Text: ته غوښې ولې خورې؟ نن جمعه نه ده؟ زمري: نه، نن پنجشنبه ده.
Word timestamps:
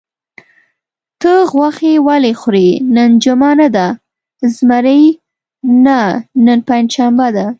ته 1.21 1.31
غوښې 1.51 1.93
ولې 2.07 2.33
خورې؟ 2.39 2.69
نن 2.95 3.09
جمعه 3.23 3.51
نه 3.59 3.67
ده؟ 3.75 3.87
زمري: 4.55 5.01
نه، 5.85 5.99
نن 6.45 6.59
پنجشنبه 6.67 7.27
ده. 7.35 7.47